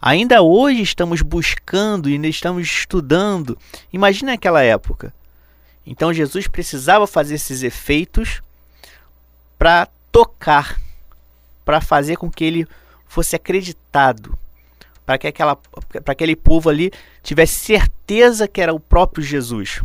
Ainda 0.00 0.40
hoje 0.40 0.80
estamos 0.80 1.20
buscando 1.20 2.08
e 2.08 2.14
ainda 2.14 2.26
estamos 2.26 2.66
estudando. 2.66 3.58
Imagina 3.92 4.32
aquela 4.32 4.62
época. 4.62 5.12
Então 5.86 6.12
Jesus 6.12 6.46
precisava 6.46 7.06
fazer 7.06 7.34
esses 7.34 7.62
efeitos 7.62 8.40
para 9.58 9.88
tocar, 10.10 10.80
para 11.64 11.80
fazer 11.80 12.16
com 12.16 12.30
que 12.30 12.44
ele 12.44 12.66
fosse 13.06 13.34
acreditado, 13.36 14.38
para 15.04 15.18
que 15.18 15.26
aquela 15.26 15.56
para 15.56 16.12
aquele 16.12 16.36
povo 16.36 16.70
ali 16.70 16.92
tivesse 17.22 17.54
certeza 17.54 18.46
que 18.46 18.60
era 18.60 18.72
o 18.72 18.80
próprio 18.80 19.22
Jesus. 19.22 19.82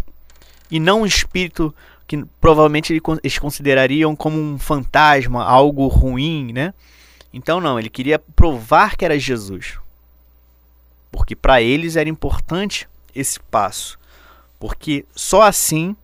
E 0.70 0.80
não 0.80 1.02
um 1.02 1.06
espírito 1.06 1.74
que 2.08 2.24
provavelmente 2.40 2.94
eles 3.24 3.40
considerariam 3.40 4.16
como 4.16 4.40
um 4.40 4.60
fantasma, 4.60 5.44
algo 5.44 5.88
ruim, 5.88 6.54
né? 6.54 6.74
Então 7.34 7.60
não, 7.60 7.80
ele 7.80 7.90
queria 7.90 8.20
provar 8.20 8.96
que 8.96 9.04
era 9.04 9.20
Jesus. 9.20 9.80
Porque 11.12 11.36
para 11.36 11.62
eles 11.62 11.96
era 11.96 12.10
importante 12.10 12.88
esse 13.14 13.40
passo, 13.40 13.98
porque 14.60 15.06
só 15.16 15.42
assim 15.42 15.96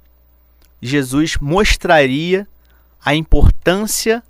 Jesus 0.82 1.38
mostraria 1.38 2.48
a 3.04 3.14
importância 3.14 4.24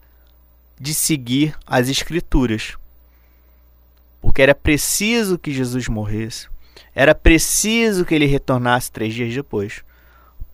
de 0.81 0.95
seguir 0.95 1.55
as 1.65 1.89
Escrituras. 1.89 2.75
Porque 4.19 4.41
era 4.41 4.55
preciso 4.55 5.37
que 5.37 5.53
Jesus 5.53 5.87
morresse, 5.87 6.47
era 6.95 7.13
preciso 7.13 8.03
que 8.03 8.15
ele 8.15 8.25
retornasse 8.25 8.91
três 8.91 9.13
dias 9.13 9.33
depois. 9.33 9.83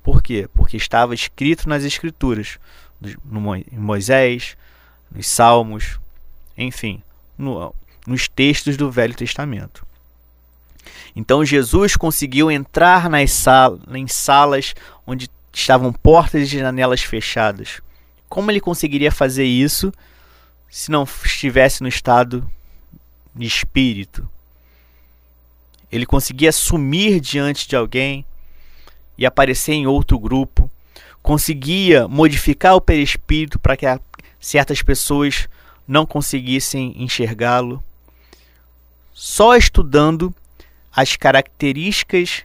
Por 0.03 0.21
quê? 0.21 0.49
Porque 0.53 0.75
estava 0.75 1.15
escrito 1.15 1.67
nas 1.69 1.83
Escrituras, 1.85 2.59
em 3.01 3.77
Moisés, 3.77 4.57
nos 5.09 5.27
Salmos, 5.27 5.97
enfim, 6.57 7.01
no, 7.37 7.73
nos 8.05 8.27
textos 8.27 8.75
do 8.75 8.91
Velho 8.91 9.15
Testamento. 9.15 9.85
Então 11.15 11.45
Jesus 11.45 11.95
conseguiu 11.95 12.51
entrar 12.51 13.09
nas 13.09 13.31
sal 13.31 13.79
em 13.93 14.07
salas 14.07 14.75
onde 15.05 15.29
estavam 15.53 15.93
portas 15.93 16.41
e 16.43 16.57
janelas 16.57 17.01
fechadas. 17.01 17.81
Como 18.27 18.51
ele 18.51 18.59
conseguiria 18.59 19.11
fazer 19.11 19.45
isso 19.45 19.91
se 20.69 20.91
não 20.91 21.03
estivesse 21.03 21.81
no 21.81 21.87
estado 21.87 22.49
de 23.35 23.45
espírito? 23.45 24.27
Ele 25.91 26.05
conseguia 26.05 26.51
sumir 26.51 27.19
diante 27.19 27.67
de 27.67 27.75
alguém 27.75 28.25
e 29.17 29.25
aparecer 29.25 29.73
em 29.73 29.87
outro 29.87 30.19
grupo, 30.19 30.69
conseguia 31.21 32.07
modificar 32.07 32.75
o 32.75 32.81
perispírito 32.81 33.57
para 33.57 33.77
que 33.77 33.85
certas 34.39 34.81
pessoas 34.81 35.47
não 35.87 36.05
conseguissem 36.05 36.93
enxergá-lo. 37.01 37.83
Só 39.13 39.55
estudando 39.55 40.33
as 40.91 41.15
características 41.15 42.43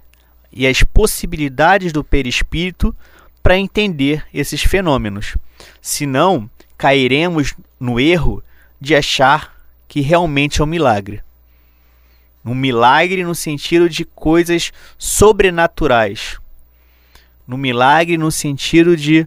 e 0.53 0.67
as 0.67 0.83
possibilidades 0.83 1.93
do 1.93 2.05
perispírito 2.05 2.95
para 3.43 3.59
entender 3.59 4.25
esses 4.33 4.63
fenômenos. 4.63 5.37
Senão, 5.81 6.49
cairemos 6.79 7.55
no 7.83 7.99
erro 7.99 8.43
de 8.81 8.95
achar 8.95 9.57
que 9.89 10.01
realmente 10.01 10.61
é 10.61 10.65
um 10.65 10.67
milagre. 10.67 11.21
Um 12.45 12.55
milagre 12.55 13.25
no 13.25 13.35
sentido 13.35 13.89
de 13.89 14.05
coisas 14.05 14.73
sobrenaturais. 14.97 16.39
No 17.47 17.59
milagre 17.59 18.17
no 18.17 18.31
sentido 18.31 18.97
de 18.97 19.27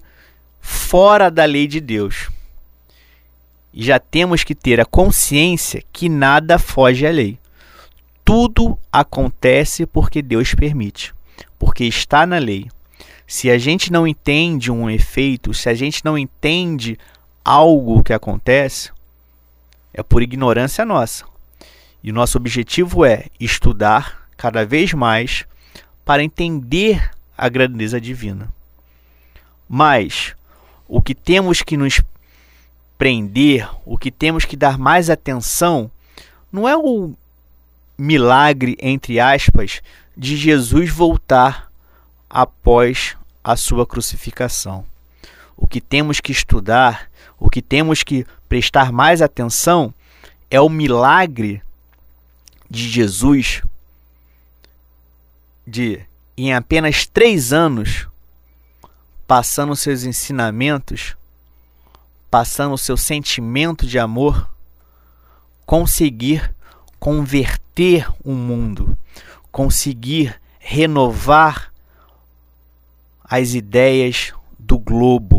fora 0.59 1.29
da 1.29 1.45
lei 1.45 1.67
de 1.67 1.81
Deus. 1.81 2.29
E 3.73 3.83
já 3.83 3.99
temos 3.99 4.43
que 4.43 4.55
ter 4.55 4.79
a 4.79 4.85
consciência 4.85 5.83
que 5.91 6.07
nada 6.07 6.57
foge 6.57 7.05
à 7.05 7.11
lei 7.11 7.37
tudo 8.25 8.77
acontece 8.91 9.85
porque 9.85 10.19
Deus 10.19 10.55
permite, 10.55 11.13
porque 11.59 11.83
está 11.83 12.25
na 12.25 12.39
lei. 12.39 12.67
Se 13.27 13.51
a 13.51 13.57
gente 13.59 13.91
não 13.91 14.07
entende 14.07 14.71
um 14.71 14.89
efeito, 14.89 15.53
se 15.53 15.69
a 15.69 15.75
gente 15.75 16.03
não 16.03 16.17
entende 16.17 16.97
algo 17.45 18.03
que 18.03 18.11
acontece, 18.11 18.91
é 19.93 20.01
por 20.01 20.23
ignorância 20.23 20.83
nossa. 20.83 21.23
E 22.03 22.09
o 22.09 22.13
nosso 22.13 22.37
objetivo 22.37 23.05
é 23.05 23.27
estudar 23.39 24.27
cada 24.35 24.65
vez 24.65 24.93
mais 24.93 25.45
para 26.03 26.23
entender 26.23 27.11
a 27.37 27.47
grandeza 27.47 28.01
divina. 28.01 28.51
Mas 29.69 30.35
o 30.87 31.01
que 31.01 31.13
temos 31.13 31.61
que 31.61 31.77
nos 31.77 32.01
prender, 32.97 33.69
o 33.85 33.97
que 33.97 34.11
temos 34.11 34.45
que 34.45 34.55
dar 34.55 34.77
mais 34.77 35.09
atenção, 35.09 35.89
não 36.51 36.67
é 36.67 36.75
o 36.75 37.13
milagre, 37.97 38.77
entre 38.81 39.19
aspas, 39.19 39.81
de 40.15 40.35
Jesus 40.35 40.89
voltar 40.89 41.71
após 42.29 43.15
a 43.43 43.55
sua 43.55 43.85
crucificação. 43.85 44.85
O 45.57 45.67
que 45.67 45.79
temos 45.79 46.19
que 46.19 46.31
estudar, 46.31 47.09
o 47.39 47.49
que 47.49 47.61
temos 47.61 48.03
que 48.03 48.25
prestar 48.47 48.91
mais 48.91 49.21
atenção 49.21 49.93
é 50.49 50.59
o 50.59 50.69
milagre 50.69 51.61
de 52.69 52.89
Jesus 52.89 53.61
de, 55.65 56.01
em 56.37 56.53
apenas 56.53 57.07
três 57.07 57.51
anos, 57.51 58.07
passando 59.25 59.75
seus 59.75 60.03
ensinamentos, 60.03 61.15
passando 62.29 62.77
seu 62.77 62.97
sentimento 62.97 63.87
de 63.87 63.97
amor, 63.97 64.49
conseguir 65.65 66.53
converter 66.99 68.07
o 68.23 68.33
mundo, 68.33 68.97
conseguir 69.51 70.39
renovar 70.59 71.73
as 73.23 73.53
ideias 73.53 74.33
do 74.59 74.77
globo 74.77 75.34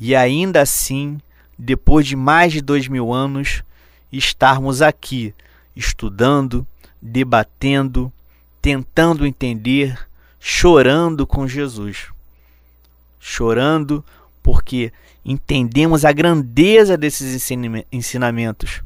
e 0.00 0.16
ainda 0.16 0.62
assim, 0.62 1.20
depois 1.58 2.06
de 2.06 2.16
mais 2.16 2.52
de 2.52 2.60
dois 2.60 2.88
mil 2.88 3.12
anos, 3.12 3.62
estarmos 4.10 4.82
aqui 4.82 5.34
estudando, 5.76 6.66
debatendo, 7.00 8.12
tentando 8.60 9.26
entender, 9.26 10.08
chorando 10.40 11.26
com 11.26 11.46
Jesus. 11.46 12.06
Chorando 13.20 14.04
porque 14.42 14.92
entendemos 15.22 16.04
a 16.04 16.12
grandeza 16.12 16.96
desses 16.96 17.50
ensinamentos 17.92 18.82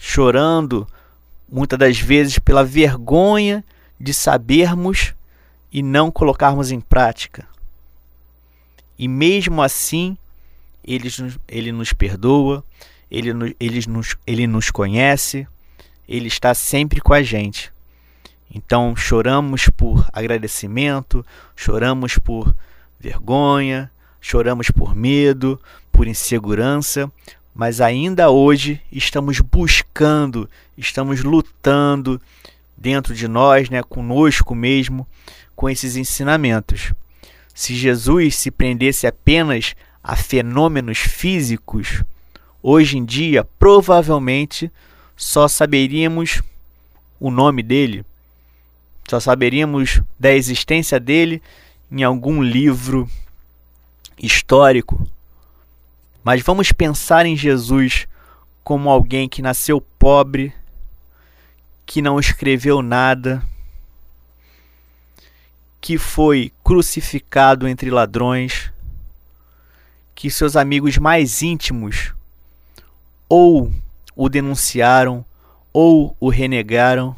chorando, 0.00 0.88
muitas 1.46 1.78
das 1.78 2.00
vezes 2.00 2.38
pela 2.38 2.64
vergonha 2.64 3.62
de 4.00 4.14
sabermos 4.14 5.14
e 5.70 5.82
não 5.82 6.10
colocarmos 6.10 6.72
em 6.72 6.80
prática. 6.80 7.46
E 9.00 9.08
mesmo 9.08 9.62
assim, 9.62 10.14
ele, 10.84 11.08
ele 11.48 11.72
nos 11.72 11.90
perdoa, 11.90 12.62
ele, 13.10 13.30
ele, 13.58 13.82
nos, 13.88 14.14
ele 14.26 14.46
nos 14.46 14.70
conhece, 14.70 15.48
ele 16.06 16.28
está 16.28 16.52
sempre 16.52 17.00
com 17.00 17.14
a 17.14 17.22
gente. 17.22 17.72
Então 18.54 18.94
choramos 18.94 19.70
por 19.70 20.06
agradecimento, 20.12 21.24
choramos 21.56 22.18
por 22.18 22.54
vergonha, 23.00 23.90
choramos 24.20 24.70
por 24.70 24.94
medo, 24.94 25.58
por 25.90 26.06
insegurança, 26.06 27.10
mas 27.54 27.80
ainda 27.80 28.28
hoje 28.28 28.82
estamos 28.92 29.40
buscando, 29.40 30.46
estamos 30.76 31.24
lutando 31.24 32.20
dentro 32.76 33.14
de 33.14 33.26
nós, 33.26 33.70
né, 33.70 33.82
conosco 33.82 34.54
mesmo, 34.54 35.08
com 35.56 35.70
esses 35.70 35.96
ensinamentos. 35.96 36.92
Se 37.54 37.74
Jesus 37.74 38.36
se 38.36 38.50
prendesse 38.50 39.06
apenas 39.06 39.74
a 40.02 40.16
fenômenos 40.16 40.98
físicos, 40.98 42.02
hoje 42.62 42.98
em 42.98 43.04
dia 43.04 43.44
provavelmente 43.58 44.70
só 45.16 45.46
saberíamos 45.46 46.42
o 47.18 47.30
nome 47.30 47.62
dele, 47.62 48.04
só 49.08 49.20
saberíamos 49.20 50.00
da 50.18 50.32
existência 50.32 50.98
dele 50.98 51.42
em 51.90 52.02
algum 52.02 52.42
livro 52.42 53.08
histórico. 54.18 55.06
Mas 56.22 56.42
vamos 56.42 56.72
pensar 56.72 57.26
em 57.26 57.36
Jesus 57.36 58.06
como 58.62 58.88
alguém 58.88 59.28
que 59.28 59.42
nasceu 59.42 59.80
pobre, 59.98 60.52
que 61.84 62.00
não 62.00 62.20
escreveu 62.20 62.82
nada, 62.82 63.42
que 65.80 65.96
foi 65.96 66.52
crucificado 66.62 67.66
entre 67.66 67.90
ladrões, 67.90 68.70
que 70.14 70.30
seus 70.30 70.54
amigos 70.56 70.98
mais 70.98 71.40
íntimos 71.40 72.12
ou 73.28 73.72
o 74.14 74.28
denunciaram 74.28 75.24
ou 75.72 76.16
o 76.20 76.28
renegaram, 76.28 77.16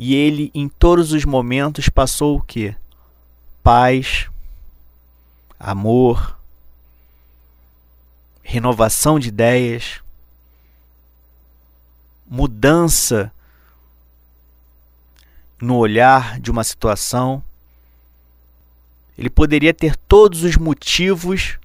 E 0.00 0.14
ele, 0.14 0.52
em 0.54 0.68
todos 0.68 1.10
os 1.10 1.24
momentos, 1.24 1.88
passou 1.88 2.36
o 2.36 2.40
quê? 2.40 2.76
Paz, 3.64 4.28
amor, 5.58 6.38
renovação 8.44 9.18
de 9.18 9.26
ideias, 9.26 10.00
mudança 12.30 13.32
no 15.60 15.76
olhar 15.76 16.38
de 16.40 16.50
uma 16.50 16.64
situação. 16.64 17.42
Ele 19.16 19.28
poderia 19.28 19.74
ter 19.74 19.96
todos 19.96 20.42
os 20.42 20.56
motivos 20.56 21.58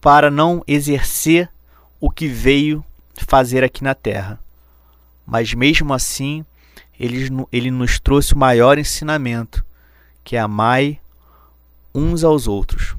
para 0.00 0.30
não 0.30 0.62
exercer 0.66 1.50
o 2.00 2.10
que 2.10 2.28
veio 2.28 2.84
fazer 3.26 3.64
aqui 3.64 3.82
na 3.82 3.94
Terra. 3.94 4.38
Mas 5.26 5.52
mesmo 5.52 5.92
assim, 5.92 6.44
ele, 6.98 7.28
ele 7.52 7.70
nos 7.70 7.98
trouxe 7.98 8.34
o 8.34 8.38
maior 8.38 8.78
ensinamento, 8.78 9.64
que 10.22 10.36
é 10.36 10.40
amai 10.40 11.00
uns 11.94 12.22
aos 12.22 12.46
outros. 12.46 12.96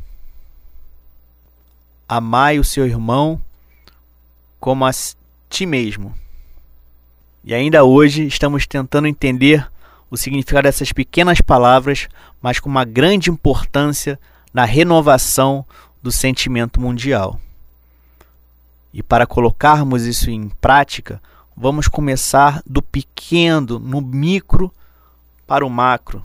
Amai 2.07 2.59
o 2.59 2.63
seu 2.63 2.85
irmão 2.85 3.41
como 4.59 4.85
a 4.85 4.91
ti 5.49 5.65
mesmo. 5.65 6.13
E 7.49 7.53
ainda 7.55 7.83
hoje 7.83 8.27
estamos 8.27 8.67
tentando 8.67 9.07
entender 9.07 9.67
o 10.07 10.15
significado 10.15 10.65
dessas 10.65 10.91
pequenas 10.91 11.41
palavras, 11.41 12.07
mas 12.39 12.59
com 12.59 12.69
uma 12.69 12.85
grande 12.85 13.31
importância 13.31 14.19
na 14.53 14.65
renovação 14.65 15.65
do 15.99 16.11
sentimento 16.11 16.79
mundial. 16.79 17.41
E 18.93 19.01
para 19.01 19.25
colocarmos 19.25 20.05
isso 20.05 20.29
em 20.29 20.47
prática, 20.61 21.19
vamos 21.57 21.87
começar 21.87 22.61
do 22.67 22.83
pequeno, 22.83 23.79
no 23.79 23.99
micro, 23.99 24.71
para 25.47 25.65
o 25.65 25.71
macro. 25.71 26.23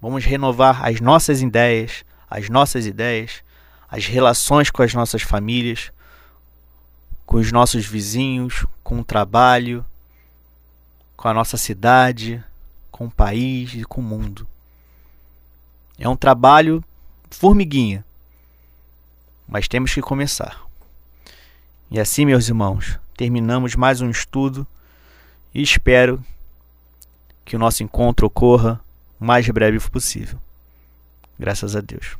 Vamos 0.00 0.24
renovar 0.24 0.84
as 0.84 1.00
nossas 1.00 1.40
ideias, 1.40 2.04
as 2.28 2.48
nossas 2.48 2.84
ideias, 2.84 3.44
as 3.88 4.06
relações 4.06 4.70
com 4.70 4.82
as 4.82 4.92
nossas 4.92 5.22
famílias, 5.22 5.92
com 7.24 7.36
os 7.36 7.52
nossos 7.52 7.86
vizinhos, 7.86 8.66
com 8.82 8.98
o 8.98 9.04
trabalho, 9.04 9.86
com 11.22 11.28
a 11.28 11.34
nossa 11.34 11.56
cidade, 11.56 12.42
com 12.90 13.06
o 13.06 13.10
país 13.10 13.74
e 13.74 13.84
com 13.84 14.00
o 14.00 14.04
mundo. 14.04 14.44
É 15.96 16.08
um 16.08 16.16
trabalho 16.16 16.82
formiguinha, 17.30 18.04
mas 19.46 19.68
temos 19.68 19.94
que 19.94 20.02
começar. 20.02 20.60
E 21.88 22.00
assim, 22.00 22.26
meus 22.26 22.48
irmãos, 22.48 22.98
terminamos 23.16 23.76
mais 23.76 24.00
um 24.00 24.10
estudo 24.10 24.66
e 25.54 25.62
espero 25.62 26.20
que 27.44 27.54
o 27.54 27.58
nosso 27.58 27.84
encontro 27.84 28.26
ocorra 28.26 28.80
o 29.20 29.24
mais 29.24 29.48
breve 29.48 29.78
possível. 29.78 30.40
Graças 31.38 31.76
a 31.76 31.80
Deus. 31.80 32.16